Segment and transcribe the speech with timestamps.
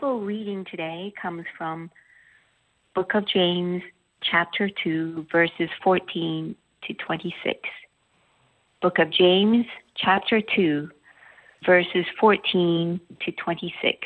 [0.00, 1.90] Bible reading today comes from
[2.94, 3.82] Book of James,
[4.30, 6.54] chapter 2, verses 14
[6.86, 7.58] to 26.
[8.82, 9.64] Book of James,
[9.96, 10.90] chapter 2,
[11.64, 13.98] verses 14 to 26.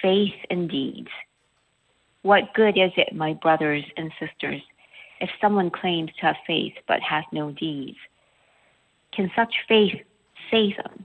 [0.00, 1.10] Faith and deeds.
[2.22, 4.62] What good is it, my brothers and sisters,
[5.20, 7.98] if someone claims to have faith but has no deeds?
[9.12, 9.94] Can such faith
[10.52, 11.04] save them?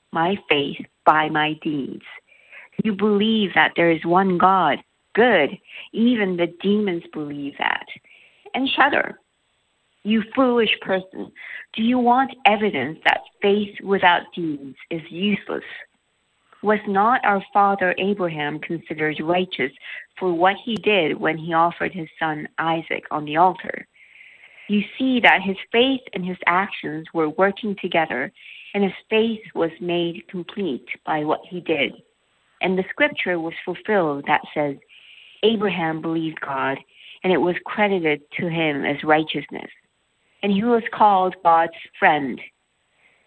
[0.11, 2.05] my faith by my deeds.
[2.83, 4.79] You believe that there is one God.
[5.13, 5.57] Good.
[5.93, 7.85] Even the demons believe that
[8.53, 9.19] and shudder.
[10.03, 11.31] You foolish person,
[11.73, 15.63] do you want evidence that faith without deeds is useless?
[16.63, 19.71] Was not our father Abraham considered righteous
[20.17, 23.87] for what he did when he offered his son Isaac on the altar?
[24.67, 28.31] You see that his faith and his actions were working together,
[28.73, 31.93] and his faith was made complete by what he did.
[32.61, 34.77] And the scripture was fulfilled that says,
[35.43, 36.77] Abraham believed God,
[37.23, 39.69] and it was credited to him as righteousness.
[40.43, 42.39] And he was called God's friend.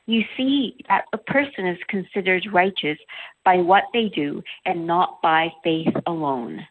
[0.06, 2.98] You see that a person is considered righteous
[3.44, 6.66] by what they do and not by faith alone.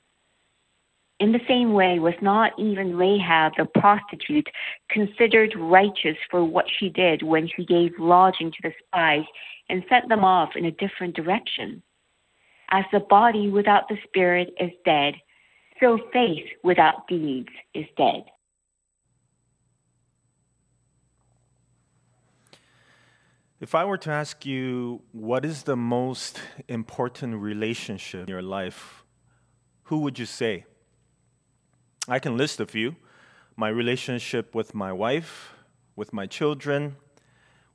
[1.20, 4.50] In the same way, was not even Rahab the prostitute
[4.90, 9.26] considered righteous for what she did when she gave lodging to the spies
[9.70, 11.82] and sent them off in a different direction?
[12.72, 15.14] As the body without the spirit is dead,
[15.80, 18.24] so faith without deeds is dead.
[23.60, 29.06] If I were to ask you what is the most important relationship in your life,
[29.84, 30.66] who would you say?
[32.08, 32.96] I can list a few
[33.56, 35.54] my relationship with my wife,
[35.96, 36.96] with my children,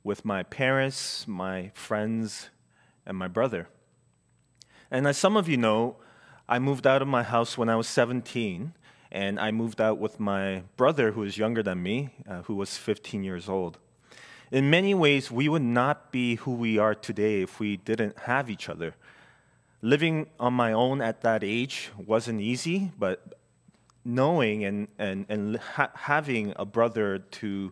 [0.03, 2.49] with my parents, my friends,
[3.05, 3.69] and my brother.
[4.91, 5.95] And as some of you know,
[6.47, 8.73] I moved out of my house when I was 17,
[9.11, 12.77] and I moved out with my brother, who is younger than me, uh, who was
[12.77, 13.77] 15 years old.
[14.51, 18.49] In many ways, we would not be who we are today if we didn't have
[18.49, 18.95] each other.
[19.81, 23.38] Living on my own at that age wasn't easy, but
[24.15, 27.71] knowing and, and, and ha- having a brother to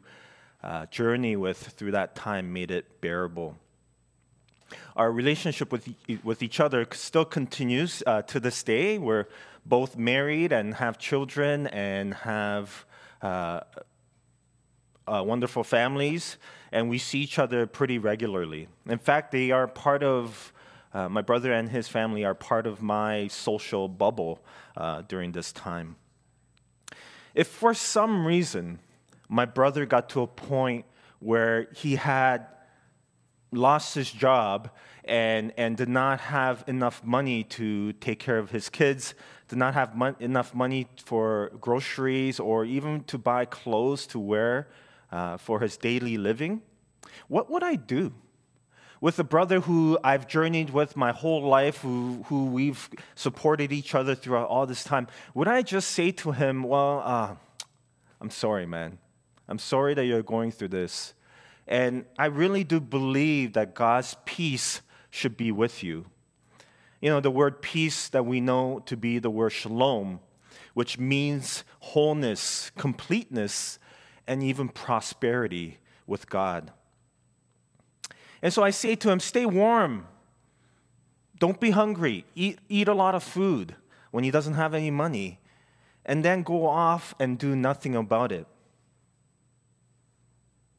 [0.64, 3.56] uh, journey with through that time made it bearable.
[4.96, 5.88] Our relationship with,
[6.24, 8.98] with each other still continues uh, to this day.
[8.98, 9.28] We're
[9.66, 12.86] both married and have children and have
[13.22, 13.62] uh,
[15.08, 16.38] uh wonderful families,
[16.72, 18.68] and we see each other pretty regularly.
[18.86, 20.52] In fact, they are part of,
[20.94, 24.40] uh, my brother and his family are part of my social bubble
[24.76, 25.96] uh, during this time.
[27.38, 28.80] If for some reason
[29.30, 30.86] my brother got to a point
[31.20, 32.48] where he had
[33.52, 34.72] lost his job
[35.06, 39.14] and, and did not have enough money to take care of his kids,
[39.50, 44.68] did not have mon- enough money for groceries or even to buy clothes to wear
[45.12, 46.64] uh, for his daily living,
[47.28, 48.14] what would I do?
[49.00, 53.94] With a brother who I've journeyed with my whole life, who, who we've supported each
[53.94, 57.36] other throughout all this time, would I just say to him, Well, uh,
[58.20, 58.98] I'm sorry, man.
[59.48, 61.14] I'm sorry that you're going through this.
[61.68, 66.06] And I really do believe that God's peace should be with you.
[67.02, 70.20] You know, the word peace that we know to be the word shalom,
[70.74, 73.80] which means wholeness, completeness,
[74.26, 76.72] and even prosperity with God.
[78.42, 80.08] And so I say to him, stay warm.
[81.40, 82.26] Don't be hungry.
[82.36, 83.76] Eat, eat a lot of food
[84.12, 85.40] when he doesn't have any money.
[86.06, 88.48] And then go off and do nothing about it.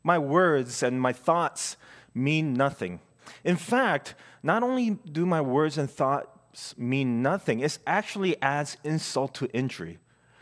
[0.03, 1.77] My words and my thoughts
[2.15, 3.01] mean nothing.
[3.45, 9.35] In fact, not only do my words and thoughts mean nothing, it actually adds insult
[9.35, 9.99] to injury.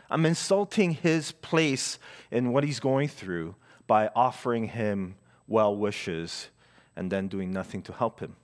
[0.09, 1.99] I'm insulting his place
[2.31, 3.55] in what he's going through
[3.87, 5.15] by offering him
[5.47, 6.49] well wishes
[6.97, 8.35] and then doing nothing to help him.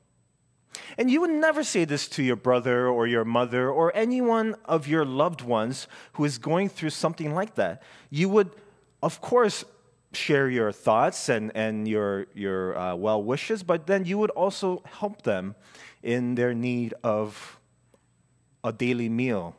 [0.97, 4.88] And you would never say this to your brother or your mother or anyone of
[4.88, 7.83] your loved ones who is going through something like that.
[8.09, 8.51] You would,
[9.01, 9.65] of course,
[10.13, 14.81] share your thoughts and, and your, your uh, well wishes, but then you would also
[14.85, 15.55] help them
[16.01, 17.59] in their need of
[18.63, 19.55] a daily meal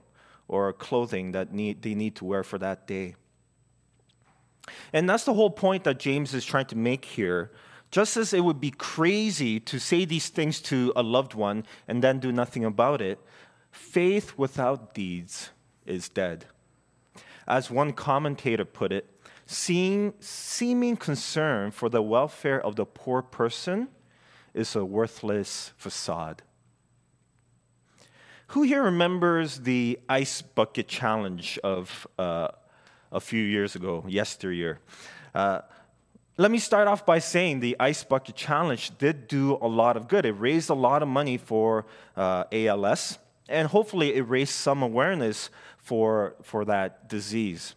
[0.48, 3.14] or clothing that need, they need to wear for that day.
[4.92, 7.50] And that's the whole point that James is trying to make here.
[7.94, 12.02] Just as it would be crazy to say these things to a loved one and
[12.02, 13.20] then do nothing about it,
[13.70, 15.50] faith without deeds
[15.86, 16.46] is dead.
[17.46, 19.08] As one commentator put it,
[19.46, 23.86] seeing, seeming concern for the welfare of the poor person
[24.54, 26.42] is a worthless facade.
[28.48, 32.48] Who here remembers the ice bucket challenge of uh,
[33.12, 34.80] a few years ago, yesteryear?
[35.32, 35.60] Uh,
[36.36, 40.08] let me start off by saying the Ice Bucket Challenge did do a lot of
[40.08, 40.26] good.
[40.26, 41.86] It raised a lot of money for
[42.16, 47.76] uh, ALS, and hopefully, it raised some awareness for, for that disease.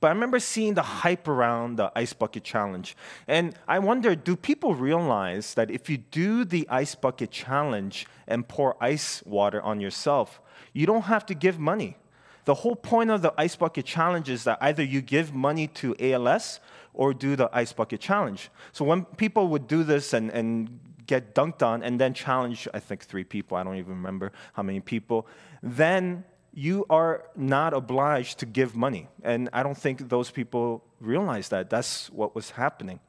[0.00, 2.96] But I remember seeing the hype around the Ice Bucket Challenge.
[3.28, 8.48] And I wonder do people realize that if you do the Ice Bucket Challenge and
[8.48, 10.40] pour ice water on yourself,
[10.72, 11.98] you don't have to give money?
[12.46, 15.94] The whole point of the Ice Bucket Challenge is that either you give money to
[16.00, 16.58] ALS
[16.94, 18.50] or do the Ice Bucket Challenge.
[18.72, 22.80] So when people would do this and, and get dunked on and then challenge, I
[22.80, 25.26] think, three people, I don't even remember how many people,
[25.62, 26.24] then
[26.54, 29.08] you are not obliged to give money.
[29.22, 31.70] And I don't think those people realize that.
[31.70, 33.00] That's what was happening.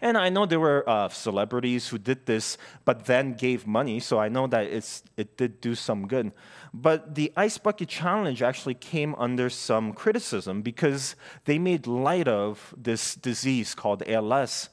[0.00, 4.18] And I know there were uh, celebrities who did this, but then gave money, so
[4.18, 6.32] I know that it's, it did do some good.
[6.72, 12.74] But the Ice Bucket Challenge actually came under some criticism because they made light of
[12.76, 14.68] this disease called ALS.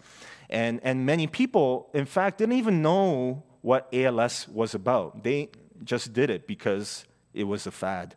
[0.50, 5.24] And, and many people, in fact, didn't even know what ALS was about.
[5.24, 5.50] They
[5.83, 8.15] just did it because it was a fad.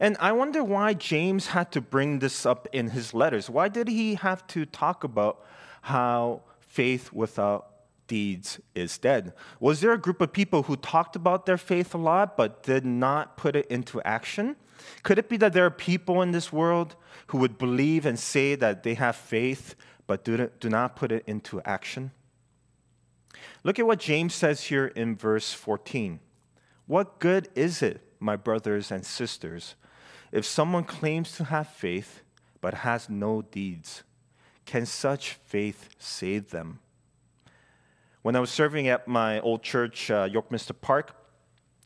[0.00, 3.50] And I wonder why James had to bring this up in his letters.
[3.50, 5.44] Why did he have to talk about
[5.82, 7.66] how faith without
[8.06, 9.34] deeds is dead?
[9.60, 12.86] Was there a group of people who talked about their faith a lot but did
[12.86, 14.56] not put it into action?
[15.02, 16.96] Could it be that there are people in this world
[17.26, 19.74] who would believe and say that they have faith
[20.06, 22.10] but do not put it into action?
[23.62, 26.20] Look at what James says here in verse 14.
[26.86, 29.74] What good is it, my brothers and sisters,
[30.32, 32.22] if someone claims to have faith
[32.60, 34.02] but has no deeds?
[34.66, 36.78] Can such faith save them?
[38.22, 41.16] When I was serving at my old church, uh, Yorkminster Park,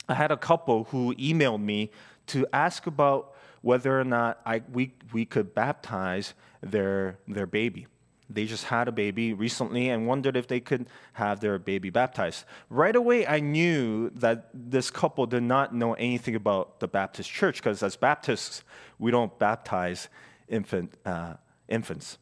[0.09, 1.91] I had a couple who emailed me
[2.27, 7.87] to ask about whether or not I, we, we could baptize their, their baby.
[8.31, 12.45] They just had a baby recently and wondered if they could have their baby baptized.
[12.71, 17.57] Right away, I knew that this couple did not know anything about the Baptist church
[17.57, 18.65] because, as Baptists,
[18.99, 20.09] we don't baptize
[20.49, 21.35] infant, uh,
[21.69, 22.19] infants.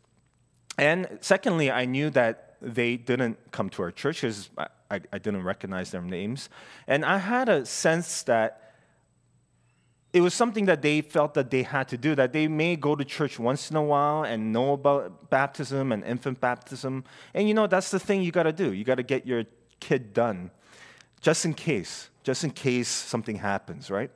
[0.76, 5.42] And secondly, I knew that they didn't come to our church because I, I didn't
[5.42, 6.48] recognize their names.
[6.86, 8.61] And I had a sense that
[10.12, 12.94] it was something that they felt that they had to do, that they may go
[12.94, 17.04] to church once in a while and know about baptism and infant baptism.
[17.32, 18.72] And you know, that's the thing you got to do.
[18.72, 19.44] You got to get your
[19.80, 20.50] kid done
[21.22, 24.10] just in case, just in case something happens, right?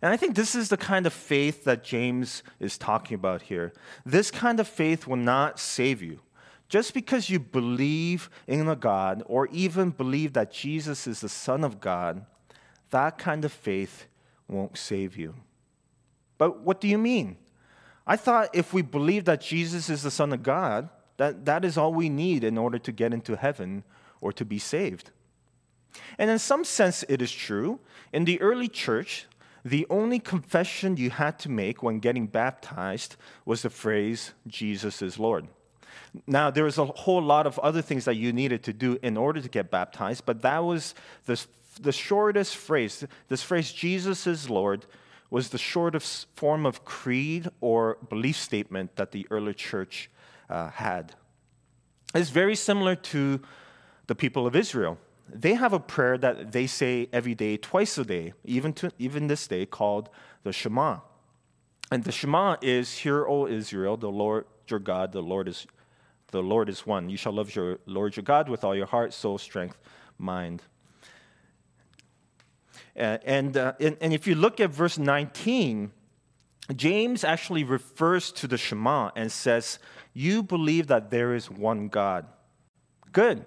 [0.00, 3.72] And I think this is the kind of faith that James is talking about here.
[4.04, 6.20] This kind of faith will not save you.
[6.68, 11.64] Just because you believe in a God or even believe that Jesus is the Son
[11.64, 12.24] of God,
[12.90, 14.06] that kind of faith
[14.52, 15.34] won't save you.
[16.38, 17.36] But what do you mean?
[18.06, 21.78] I thought if we believe that Jesus is the Son of God, that, that is
[21.78, 23.84] all we need in order to get into heaven
[24.20, 25.10] or to be saved.
[26.18, 27.80] And in some sense, it is true.
[28.12, 29.26] In the early church,
[29.64, 35.18] the only confession you had to make when getting baptized was the phrase, Jesus is
[35.18, 35.46] Lord.
[36.26, 39.16] Now, there was a whole lot of other things that you needed to do in
[39.16, 40.94] order to get baptized, but that was
[41.26, 41.44] the
[41.80, 44.86] the shortest phrase, this phrase, Jesus is Lord,
[45.30, 50.10] was the shortest form of creed or belief statement that the early church
[50.50, 51.14] uh, had.
[52.14, 53.40] It's very similar to
[54.06, 54.98] the people of Israel.
[55.28, 59.28] They have a prayer that they say every day, twice a day, even, to, even
[59.28, 60.10] this day, called
[60.42, 60.98] the Shema.
[61.90, 65.66] And the Shema is, Hear, O Israel, the Lord your God, the Lord is,
[66.28, 67.08] the Lord is one.
[67.08, 69.78] You shall love your Lord your God with all your heart, soul, strength,
[70.18, 70.62] mind,
[72.96, 75.92] uh, and, uh, and, and if you look at verse 19,
[76.76, 79.78] James actually refers to the Shema and says,
[80.12, 82.26] You believe that there is one God.
[83.12, 83.44] Good.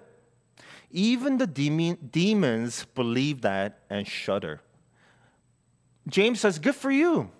[0.90, 4.60] Even the demon, demons believe that and shudder.
[6.08, 7.30] James says, Good for you.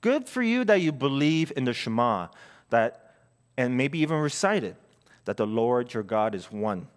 [0.00, 2.28] Good for you that you believe in the Shema,
[2.70, 3.14] that,
[3.56, 4.76] and maybe even recite it,
[5.24, 6.88] that the Lord your God is one.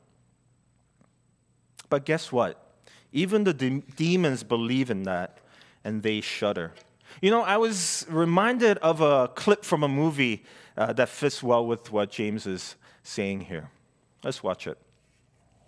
[1.89, 2.68] But guess what?
[3.11, 5.39] Even the de- demons believe in that
[5.83, 6.73] and they shudder.
[7.21, 10.43] You know, I was reminded of a clip from a movie
[10.77, 13.69] uh, that fits well with what James is saying here.
[14.23, 14.77] Let's watch it.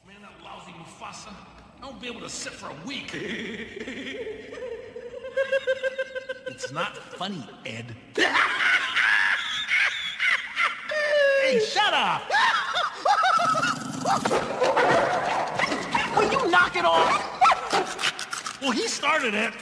[0.07, 1.33] Man, that lousy Mufasa.
[1.81, 3.11] I won't be able to sit for a week.
[6.47, 7.95] it's not funny, Ed.
[11.41, 12.21] hey, shut up!
[16.17, 17.30] Will you knock it off?
[18.61, 19.53] Well, he started it.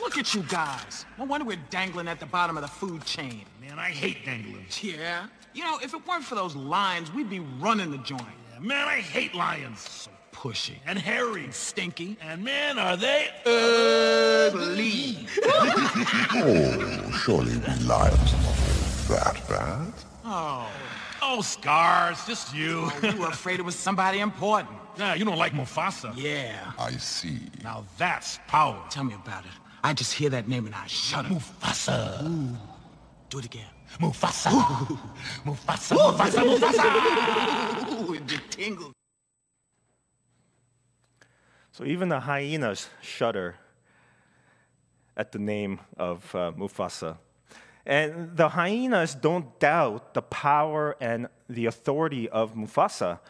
[0.00, 1.04] Look at you guys.
[1.18, 3.44] No wonder we're dangling at the bottom of the food chain.
[3.60, 4.66] Man, I hate dangling.
[4.80, 5.26] Yeah?
[5.52, 8.22] You know, if it weren't for those lions, we'd be running the joint.
[8.52, 9.80] Yeah, man, I hate lions.
[9.80, 10.76] So pushy.
[10.86, 11.44] And hairy.
[11.44, 12.16] And stinky.
[12.22, 15.26] And man, are they ugly.
[16.34, 18.56] oh, surely we lions are not
[19.08, 19.92] that bad.
[20.24, 20.68] Oh.
[21.22, 22.90] Oh, scars, just you.
[23.02, 24.79] Oh, you were afraid it was somebody important.
[24.98, 26.12] Yeah, you don't like Mufasa.
[26.16, 26.72] Yeah.
[26.78, 27.38] I see.
[27.62, 28.82] Now that's power.
[28.90, 29.50] Tell me about it.
[29.82, 31.28] I just hear that name and I shudder.
[31.28, 32.22] Mufasa.
[32.22, 32.56] Ooh.
[33.30, 33.66] Do it again.
[33.98, 34.52] Mufasa.
[34.52, 34.98] Ooh.
[35.44, 35.96] Mufasa.
[35.96, 36.16] Ooh.
[36.16, 36.58] Mufasa.
[36.58, 38.08] Mufasa.
[38.08, 38.92] Ooh, it just tingled.
[41.72, 43.56] So even the hyenas shudder
[45.16, 47.18] at the name of uh, Mufasa.
[47.86, 53.20] And the hyenas don't doubt the power and the authority of Mufasa.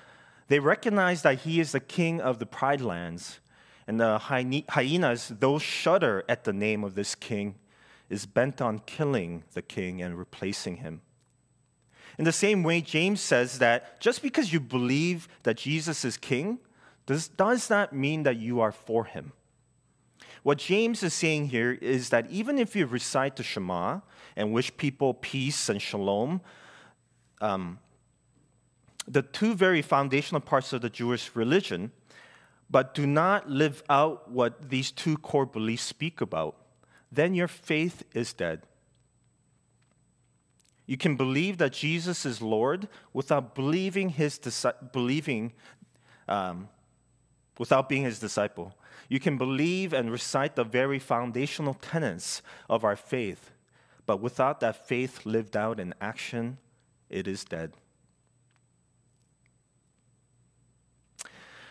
[0.51, 3.39] They recognize that he is the king of the Pride Lands.
[3.87, 7.55] And the hyenas, those shudder at the name of this king,
[8.09, 11.03] is bent on killing the king and replacing him.
[12.19, 16.59] In the same way, James says that just because you believe that Jesus is king,
[17.07, 19.31] does, does not mean that you are for him.
[20.43, 24.01] What James is saying here is that even if you recite the Shema
[24.35, 26.41] and wish people peace and shalom,
[27.41, 27.79] um,
[29.11, 31.91] the two very foundational parts of the Jewish religion,
[32.71, 36.57] but do not live out what these two core beliefs speak about,
[37.11, 38.63] then your faith is dead.
[40.87, 44.41] You can believe that Jesus is Lord without believing his
[44.93, 45.53] believing,
[46.29, 46.69] um,
[47.59, 48.77] without being his disciple.
[49.09, 53.51] You can believe and recite the very foundational tenets of our faith,
[54.07, 56.59] but without that faith lived out in action,
[57.09, 57.73] it is dead.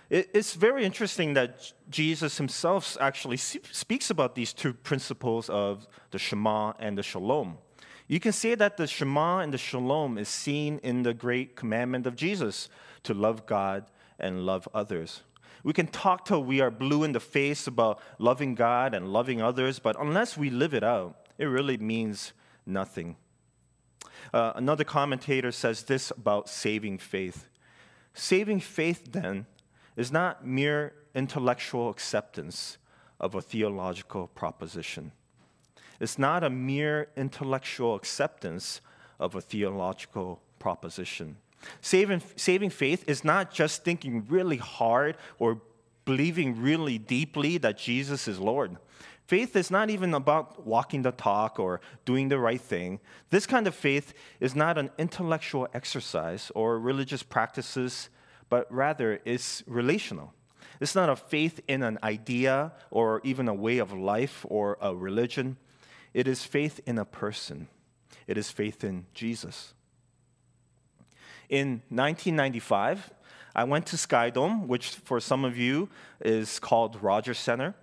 [0.09, 6.73] It's very interesting that Jesus himself actually speaks about these two principles of the Shema
[6.79, 7.59] and the Shalom.
[8.07, 12.07] You can see that the Shema and the Shalom is seen in the great commandment
[12.07, 12.69] of Jesus
[13.03, 13.85] to love God
[14.17, 15.21] and love others.
[15.63, 19.43] We can talk till we are blue in the face about loving God and loving
[19.43, 22.33] others, but unless we live it out, it really means
[22.65, 23.15] nothing.
[24.33, 27.47] Uh, another commentator says this about saving faith.
[28.15, 29.45] Saving faith, then,
[29.95, 32.77] is not mere intellectual acceptance
[33.19, 35.11] of a theological proposition.
[35.99, 38.81] It's not a mere intellectual acceptance
[39.19, 41.35] of a theological proposition.
[41.81, 45.61] Saving, saving faith is not just thinking really hard or
[46.05, 48.77] believing really deeply that Jesus is Lord.
[49.27, 52.99] Faith is not even about walking the talk or doing the right thing.
[53.29, 58.09] This kind of faith is not an intellectual exercise or religious practices
[58.49, 60.33] but rather it's relational.
[60.79, 64.95] It's not a faith in an idea or even a way of life or a
[64.95, 65.57] religion.
[66.13, 67.67] It is faith in a person.
[68.27, 69.73] It is faith in Jesus.
[71.49, 73.11] In 1995,
[73.55, 75.89] I went to Skydome, which for some of you
[76.21, 77.75] is called Rogers Center.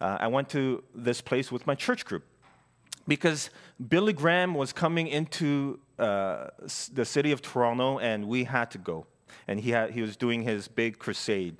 [0.00, 2.24] Uh, I went to this place with my church group
[3.06, 3.50] because
[3.88, 6.48] Billy Graham was coming into uh,
[6.92, 9.06] the city of Toronto and we had to go
[9.46, 11.56] and he, had, he was doing his big crusade.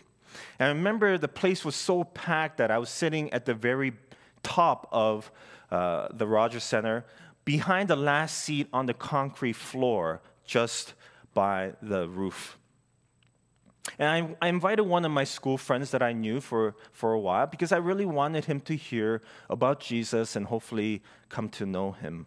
[0.58, 3.94] And I remember the place was so packed that I was sitting at the very
[4.42, 5.30] top of
[5.70, 7.04] uh, the Rogers Center,
[7.44, 10.94] behind the last seat on the concrete floor, just
[11.34, 12.58] by the roof.
[13.98, 17.18] And I, I, invited one of my school friends that I knew for, for a
[17.18, 21.92] while because I really wanted him to hear about Jesus and hopefully come to know
[21.92, 22.26] him.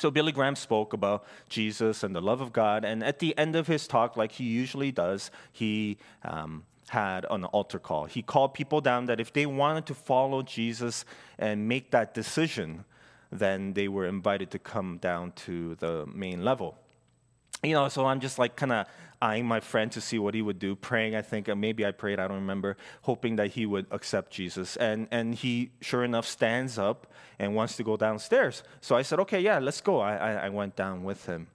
[0.00, 3.54] So Billy Graham spoke about Jesus and the love of God, and at the end
[3.54, 8.06] of his talk, like he usually does, he um, had an altar call.
[8.06, 11.04] He called people down that if they wanted to follow Jesus
[11.38, 12.86] and make that decision,
[13.30, 16.78] then they were invited to come down to the main level.
[17.62, 18.86] You know, so I'm just like kind of
[19.22, 21.90] eyeing my friend to see what he would do, praying, I think, uh, maybe I
[21.90, 24.76] prayed, I don't remember, hoping that he would accept Jesus.
[24.76, 27.06] And, and he, sure enough, stands up
[27.38, 28.62] and wants to go downstairs.
[28.80, 30.00] So I said, okay, yeah, let's go.
[30.00, 31.48] I, I, I went down with him.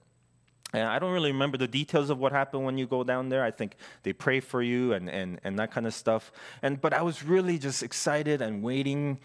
[0.72, 3.42] And I don't really remember the details of what happened when you go down there.
[3.42, 6.32] I think they pray for you and, and, and that kind of stuff.
[6.62, 9.18] And, but I was really just excited and waiting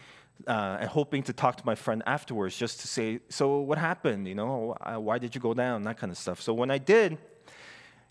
[0.47, 4.27] uh, and hoping to talk to my friend afterwards just to say, So, what happened?
[4.27, 5.83] You know, why did you go down?
[5.83, 6.41] That kind of stuff.
[6.41, 7.17] So, when I did,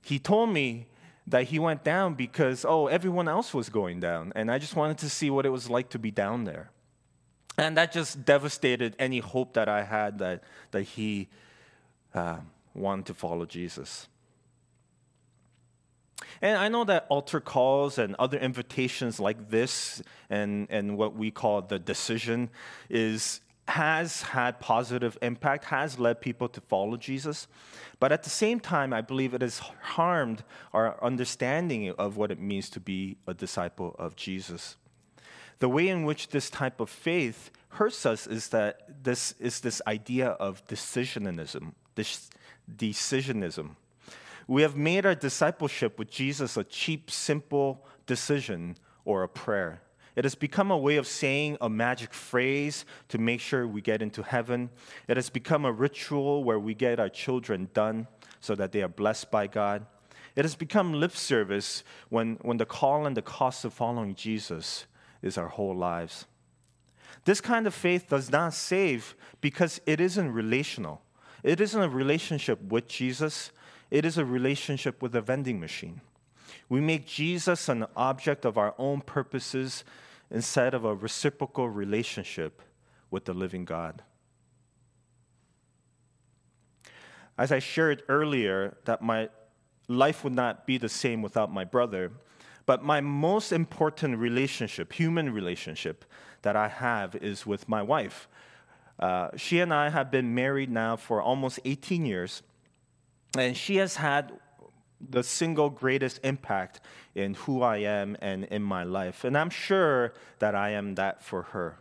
[0.02, 0.86] he told me
[1.26, 4.32] that he went down because, oh, everyone else was going down.
[4.34, 6.70] And I just wanted to see what it was like to be down there.
[7.56, 11.28] And that just devastated any hope that I had that, that he
[12.14, 12.38] uh,
[12.74, 14.08] wanted to follow Jesus.
[16.42, 21.30] And I know that altar calls and other invitations like this and, and what we
[21.30, 22.50] call the decision
[22.88, 27.46] is has had positive impact, has led people to follow Jesus.
[28.00, 32.40] But at the same time, I believe it has harmed our understanding of what it
[32.40, 34.76] means to be a disciple of Jesus.
[35.60, 39.80] The way in which this type of faith hurts us is that this is this
[39.86, 42.28] idea of decisionism, this
[42.76, 43.76] decisionism.
[44.50, 49.80] We have made our discipleship with Jesus a cheap, simple decision or a prayer.
[50.16, 54.02] It has become a way of saying a magic phrase to make sure we get
[54.02, 54.70] into heaven.
[55.06, 58.08] It has become a ritual where we get our children done
[58.40, 59.86] so that they are blessed by God.
[60.34, 64.86] It has become lip service when, when the call and the cost of following Jesus
[65.22, 66.26] is our whole lives.
[67.24, 71.02] This kind of faith does not save because it isn't relational.
[71.44, 73.52] It isn't a relationship with Jesus,
[73.90, 76.00] it is a relationship with a vending machine.
[76.68, 79.84] We make Jesus an object of our own purposes
[80.30, 82.62] instead of a reciprocal relationship
[83.10, 84.02] with the living God.
[87.36, 89.28] As I shared earlier, that my
[89.88, 92.12] life would not be the same without my brother,
[92.66, 96.04] but my most important relationship, human relationship,
[96.42, 98.28] that I have is with my wife.
[98.98, 102.42] Uh, she and I have been married now for almost 18 years,
[103.36, 104.32] and she has had
[105.00, 106.80] the single greatest impact
[107.14, 109.24] in who I am and in my life.
[109.24, 111.78] And I'm sure that I am that for her.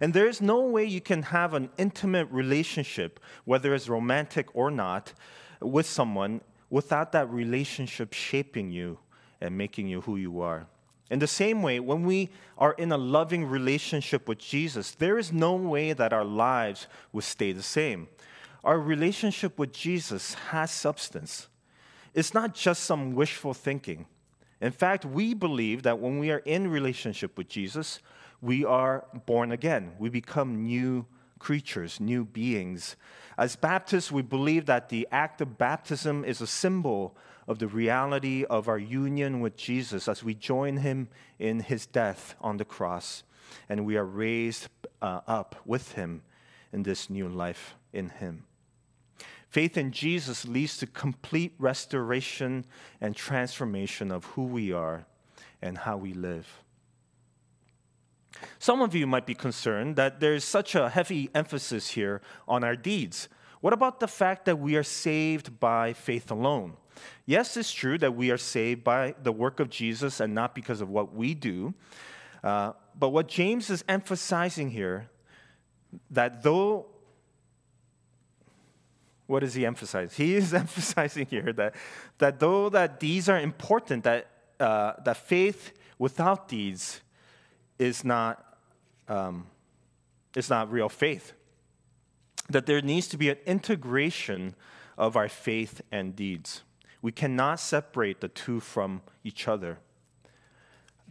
[0.00, 4.70] And there is no way you can have an intimate relationship, whether it's romantic or
[4.70, 5.12] not,
[5.60, 6.40] with someone
[6.70, 8.98] without that relationship shaping you
[9.40, 10.66] and making you who you are.
[11.10, 15.32] In the same way, when we are in a loving relationship with Jesus, there is
[15.32, 18.08] no way that our lives would stay the same.
[18.64, 21.48] Our relationship with Jesus has substance.
[22.14, 24.06] It's not just some wishful thinking.
[24.60, 28.00] In fact, we believe that when we are in relationship with Jesus,
[28.42, 29.92] we are born again.
[29.98, 31.06] We become new
[31.38, 32.96] creatures, new beings.
[33.38, 37.16] As Baptists, we believe that the act of baptism is a symbol
[37.48, 42.34] of the reality of our union with Jesus as we join him in his death
[42.40, 43.24] on the cross
[43.68, 44.68] and we are raised
[45.02, 46.22] uh, up with him
[46.72, 48.44] in this new life in him.
[49.50, 52.64] Faith in Jesus leads to complete restoration
[53.00, 55.06] and transformation of who we are
[55.60, 56.62] and how we live.
[58.60, 62.76] Some of you might be concerned that there's such a heavy emphasis here on our
[62.76, 63.28] deeds.
[63.60, 66.76] What about the fact that we are saved by faith alone?
[67.26, 70.80] Yes, it's true that we are saved by the work of Jesus and not because
[70.80, 71.74] of what we do.
[72.44, 75.10] Uh, but what James is emphasizing here,
[76.08, 76.86] that though
[79.30, 80.16] what does he emphasize?
[80.16, 81.76] He is emphasizing here that,
[82.18, 84.26] that though that deeds are important, that,
[84.58, 87.00] uh, that faith without deeds
[87.78, 88.58] is not,
[89.06, 89.46] um,
[90.34, 91.32] is not real faith.
[92.48, 94.56] That there needs to be an integration
[94.98, 96.62] of our faith and deeds.
[97.00, 99.78] We cannot separate the two from each other.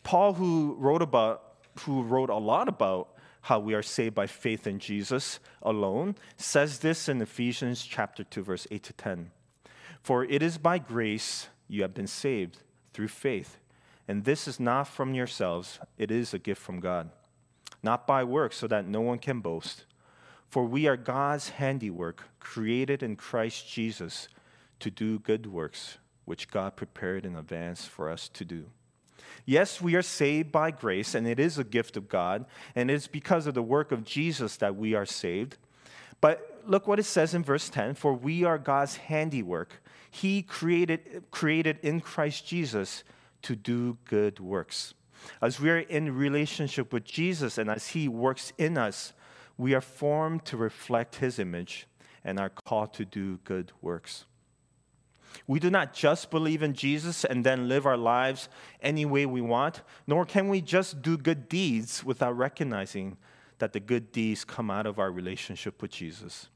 [0.04, 1.56] Paul, who wrote about,
[1.86, 3.16] who wrote a lot about
[3.50, 8.44] how we are saved by faith in Jesus alone, says this in Ephesians chapter 2
[8.44, 9.32] verse 8 to 10.
[10.04, 12.60] For it is by grace you have been saved
[12.94, 13.58] through faith,
[14.08, 17.10] and this is not from yourselves, it is a gift from God,
[17.82, 19.86] not by works so that no one can boast.
[20.48, 24.30] For we are God's handiwork, created in Christ Jesus
[24.80, 28.66] to do good works, which God prepared in advance for us to do.
[29.50, 33.08] Yes, we are saved by grace, and it is a gift of God, and it's
[33.08, 35.58] because of the work of Jesus that we are saved.
[36.22, 39.82] But look what it says in verse 10 For we are God's handiwork.
[40.12, 43.04] He created, created in Christ Jesus
[43.42, 44.94] to do good works.
[45.42, 49.14] As we are in relationship with Jesus and as He works in us,
[49.58, 51.88] we are formed to reflect His image
[52.24, 54.26] and are called to do good works.
[55.48, 58.50] We do not just believe in Jesus and then live our lives
[58.82, 63.18] any way we want, nor can we just do good deeds without recognizing
[63.60, 66.48] that the good deeds come out of our relationship with Jesus.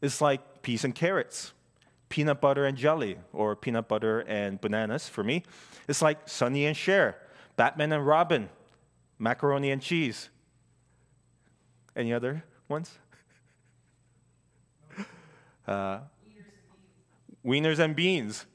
[0.00, 1.52] It's like peas and carrots.
[2.08, 5.44] peanut butter and jelly, or peanut butter and bananas for me.
[5.88, 7.16] It's like Sonny and Cher,
[7.56, 8.48] Batman and Robin,
[9.18, 10.28] macaroni and cheese.
[11.94, 12.98] Any other ones?
[15.68, 16.00] Uh,
[17.44, 18.46] wieners and beans.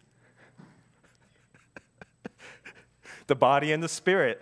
[3.28, 4.42] the body and the spirit.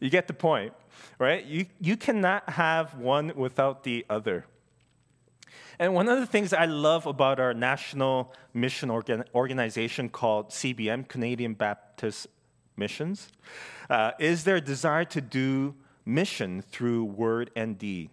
[0.00, 0.72] you get the point,
[1.18, 1.44] right?
[1.44, 4.46] You, you cannot have one without the other.
[5.78, 11.08] And one of the things I love about our national mission organ- organization called CBM,
[11.08, 12.26] Canadian Baptist
[12.76, 13.28] Missions,
[13.88, 15.74] uh, is their desire to do
[16.04, 18.10] mission through word and deed.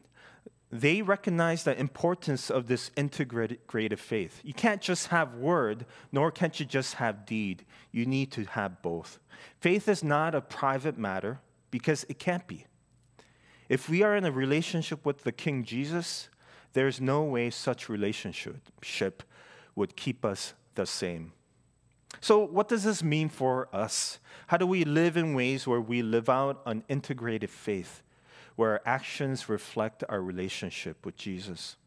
[0.80, 4.42] They recognize the importance of this integrated faith.
[4.44, 7.66] You can't just have word, nor can't you just have deed.
[7.92, 9.20] You need to have both.
[9.60, 11.40] Faith is not a private matter
[11.72, 12.68] because it can't be.
[13.70, 16.30] If we are in a relationship with the King Jesus,
[16.74, 19.24] there's no way such relationship
[19.76, 21.34] would keep us the same.
[22.22, 24.20] So, what does this mean for us?
[24.48, 28.04] How do we live in ways where we live out an integrated faith,
[28.58, 31.78] where our actions reflect our relationship with Jesus?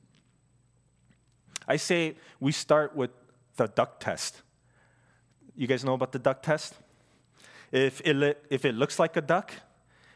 [1.68, 3.10] I say we start with
[3.56, 4.40] the duck test.
[5.54, 6.74] You guys know about the duck test?
[7.70, 9.52] If it, if it looks like a duck,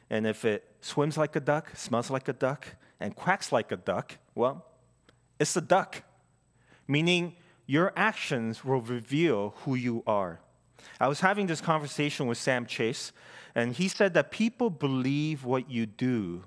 [0.09, 2.67] and if it swims like a duck, smells like a duck,
[3.01, 4.64] and quacks like a duck, well,
[5.38, 6.03] it's a duck.
[6.87, 7.37] Meaning,
[7.67, 10.40] your actions will reveal who you are.
[11.01, 13.12] I was having this conversation with Sam Chase,
[13.55, 16.44] and he said that people believe what you do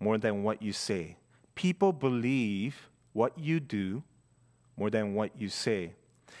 [0.00, 1.16] more than what you say.
[1.54, 4.02] People believe what you do
[4.76, 5.92] more than what you say.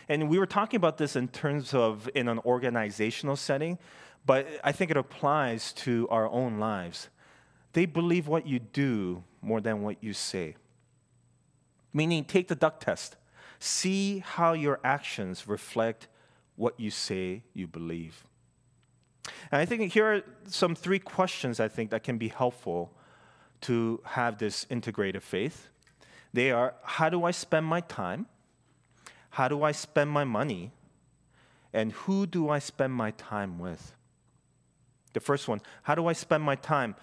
[0.08, 3.78] And we were talking about this in terms of in an organizational setting,
[4.24, 7.08] but I think it applies to our own lives.
[7.72, 10.56] They believe what you do more than what you say.
[11.92, 13.16] Meaning, take the duck test.
[13.58, 16.06] See how your actions reflect
[16.58, 18.24] what you say you believe.
[19.50, 22.92] And I think here are some three questions I think that can be helpful
[23.62, 25.68] to have this integrated faith.
[26.32, 28.26] They are how do I spend my time?
[29.30, 30.72] How do I spend my money?
[31.72, 33.94] And who do I spend my time with?
[35.12, 36.96] The first one, how do I spend my time?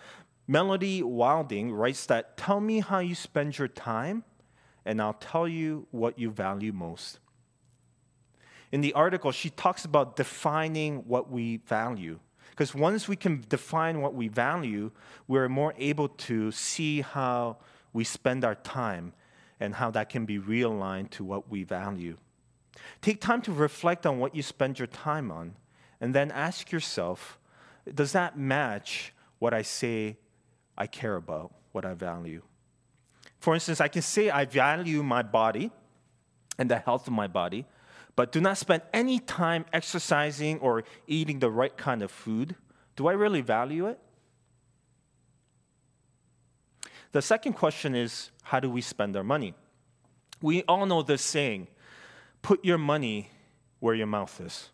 [0.47, 4.23] Melody Wilding writes that tell me how you spend your time
[4.85, 7.19] and I'll tell you what you value most.
[8.71, 12.19] In the article, she talks about defining what we value.
[12.49, 14.91] Because once we can define what we value,
[15.27, 17.57] we're more able to see how
[17.91, 19.13] we spend our time
[19.59, 22.17] and how that can be realigned to what we value.
[23.01, 25.55] Take time to reflect on what you spend your time on,
[26.01, 27.39] and then ask yourself
[27.93, 30.17] does that match what I say
[30.77, 32.41] I care about, what I value?
[33.39, 35.71] For instance, I can say I value my body
[36.57, 37.65] and the health of my body,
[38.15, 42.55] but do not spend any time exercising or eating the right kind of food.
[42.95, 43.99] Do I really value it?
[47.11, 49.53] The second question is how do we spend our money?
[50.41, 51.67] We all know this saying
[52.41, 53.31] put your money
[53.79, 54.69] where your mouth is.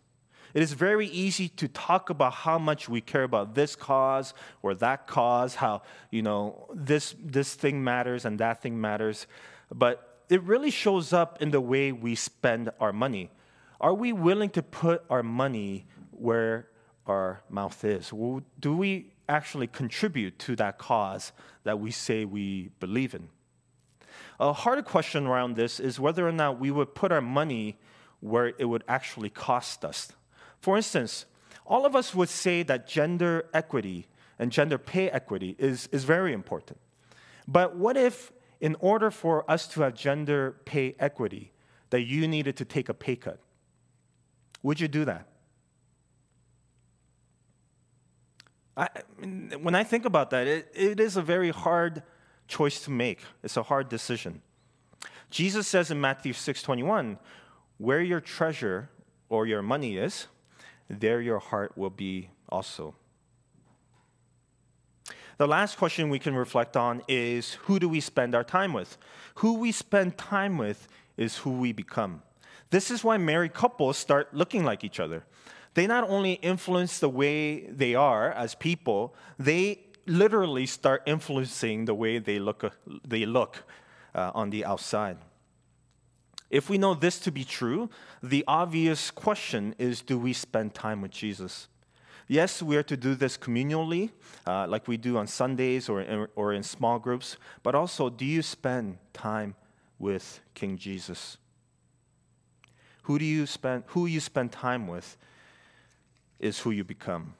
[0.54, 4.74] It is very easy to talk about how much we care about this cause or
[4.74, 9.26] that cause, how, you know, this, this thing matters and that thing matters.
[9.74, 13.30] But it really shows up in the way we spend our money.
[13.82, 16.68] Are we willing to put our money where
[17.06, 18.10] our mouth is?
[18.58, 21.32] Do we actually contribute to that cause
[21.64, 23.28] that we say we believe in?
[24.40, 27.76] A harder question around this is whether or not we would put our money
[28.20, 30.12] where it would actually cost us.
[30.60, 31.26] For instance,
[31.66, 34.06] all of us would say that gender equity
[34.38, 36.78] and gender pay equity is, is very important.
[37.46, 38.32] But what if,
[38.62, 41.52] in order for us to have gender pay equity,
[41.90, 43.38] that you needed to take a pay cut?
[44.62, 45.26] Would you do that?
[48.74, 48.88] I,
[49.60, 52.02] when I think about that, it, it is a very hard
[52.48, 53.20] choice to make.
[53.42, 54.40] It's a hard decision.
[55.28, 57.18] Jesus says in Matthew 6:21,
[57.76, 58.88] "Where your treasure
[59.28, 60.28] or your money is,
[60.88, 62.94] there your heart will be also.
[65.38, 68.98] The last question we can reflect on is who do we spend our time with?
[69.36, 72.22] Who we spend time with is who we become.
[72.70, 75.24] This is why married couples start looking like each other.
[75.74, 81.94] They not only influence the way they are as people, they literally start influencing the
[81.94, 82.72] way they look,
[83.06, 83.64] they look
[84.14, 85.16] uh, on the outside.
[86.50, 87.88] If we know this to be true,
[88.22, 91.68] the obvious question is do we spend time with Jesus?
[92.28, 94.10] Yes, we are to do this communally,
[94.46, 98.24] uh, like we do on Sundays or in, or in small groups, but also do
[98.24, 99.54] you spend time
[99.98, 101.36] with King Jesus?
[103.02, 105.16] Who do you spend who you spend time with
[106.38, 107.34] is who you become.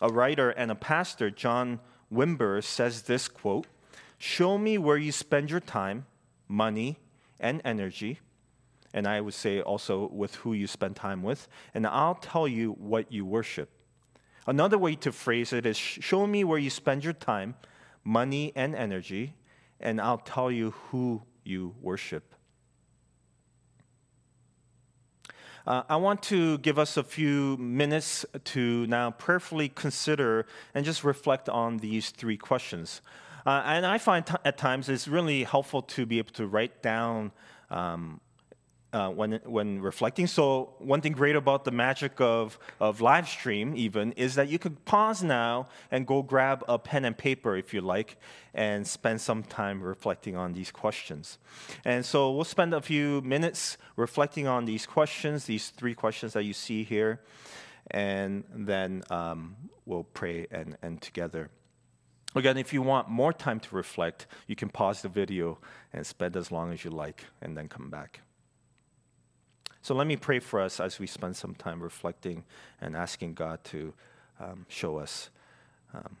[0.00, 1.80] A writer and a pastor, John
[2.12, 3.66] Wimber, says this quote,
[4.16, 6.06] "Show me where you spend your time,
[6.48, 6.98] money,
[7.38, 8.20] and energy."
[8.94, 12.72] And I would say also with who you spend time with, and I'll tell you
[12.72, 13.70] what you worship.
[14.48, 17.54] Another way to phrase it is show me where you spend your time,
[18.02, 19.34] money, and energy,
[19.78, 22.34] and I'll tell you who you worship.
[25.66, 31.04] Uh, I want to give us a few minutes to now prayerfully consider and just
[31.04, 33.02] reflect on these three questions.
[33.44, 36.82] Uh, and I find t- at times it's really helpful to be able to write
[36.82, 37.32] down
[37.68, 38.22] um,
[38.92, 40.26] uh, when, when reflecting.
[40.26, 44.58] So, one thing great about the magic of, of live stream, even, is that you
[44.58, 48.16] can pause now and go grab a pen and paper if you like
[48.54, 51.38] and spend some time reflecting on these questions.
[51.84, 56.44] And so, we'll spend a few minutes reflecting on these questions, these three questions that
[56.44, 57.20] you see here,
[57.90, 61.50] and then um, we'll pray and end together.
[62.34, 65.58] Again, if you want more time to reflect, you can pause the video
[65.92, 68.20] and spend as long as you like and then come back.
[69.88, 72.44] So let me pray for us as we spend some time reflecting
[72.78, 73.94] and asking God to
[74.38, 75.30] um, show us.
[75.94, 76.18] Um,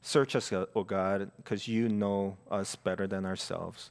[0.00, 3.90] search us, O God, because you know us better than ourselves.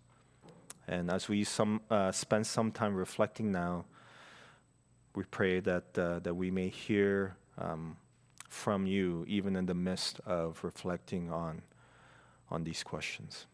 [0.88, 3.84] And as we some, uh, spend some time reflecting now,
[5.16, 7.98] we pray that, uh, that we may hear um,
[8.48, 11.62] from you even in the midst of reflecting on,
[12.50, 13.48] on these questions.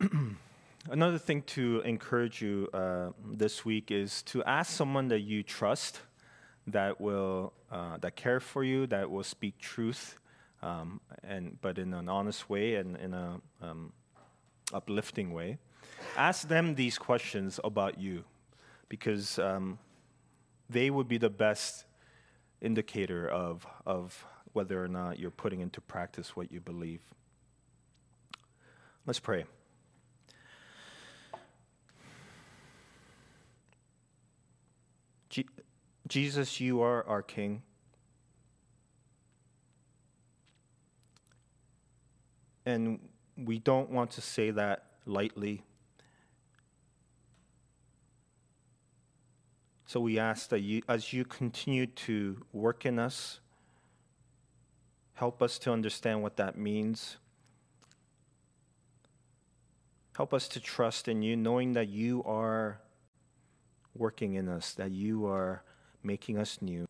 [0.90, 6.00] Another thing to encourage you uh, this week is to ask someone that you trust,
[6.66, 10.18] that will uh, that care for you, that will speak truth,
[10.62, 13.92] um, and but in an honest way and in a um,
[14.72, 15.58] uplifting way.
[16.16, 18.24] Ask them these questions about you,
[18.88, 19.78] because um,
[20.70, 21.84] they would be the best
[22.62, 27.02] indicator of of whether or not you're putting into practice what you believe.
[29.06, 29.44] Let's pray.
[36.08, 37.62] Jesus, you are our King.
[42.66, 42.98] And
[43.36, 45.62] we don't want to say that lightly.
[49.86, 53.40] So we ask that you, as you continue to work in us,
[55.14, 57.16] help us to understand what that means.
[60.16, 62.80] Help us to trust in you, knowing that you are
[63.94, 65.62] working in us, that you are
[66.02, 66.86] making us new.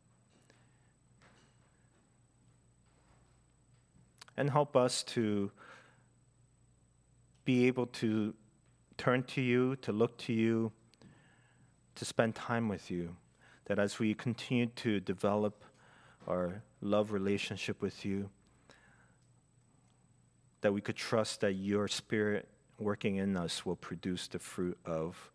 [4.37, 5.51] And help us to
[7.45, 8.35] be able to
[8.97, 10.73] turn to you, to look to you,
[11.95, 13.17] to spend time with you.
[13.67, 15.65] That as we continue to develop
[16.27, 18.31] our love relationship with you,
[20.61, 25.31] that we could trust that your spirit working in us will produce the fruit of,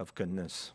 [0.00, 0.72] of goodness.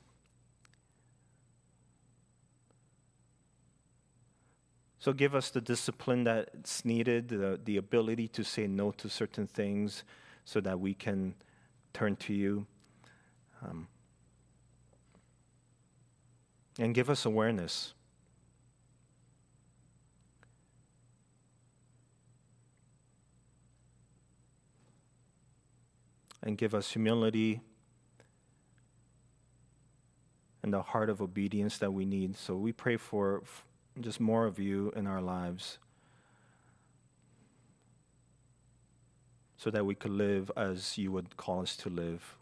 [5.00, 9.48] So give us the discipline that's needed, the, the ability to say no to certain
[9.48, 10.04] things
[10.46, 11.34] so that we can
[11.92, 12.68] turn to you.
[13.64, 13.88] Um,
[16.78, 17.96] and give us awareness.
[26.44, 27.62] And give us humility
[30.66, 32.36] and the heart of obedience that we need.
[32.36, 33.44] So we pray for
[34.02, 35.78] just more of you in our lives
[39.58, 42.40] so that we could live as you would call us to live,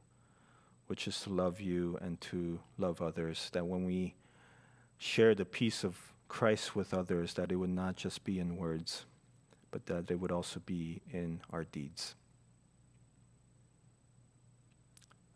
[0.88, 3.50] which is to love you and to love others.
[3.52, 4.14] That when we
[4.98, 5.98] share the peace of
[6.30, 9.04] Christ with others, that it would not just be in words,
[9.70, 12.16] but that it would also be in our deeds.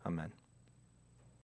[0.06, 0.37] Amen.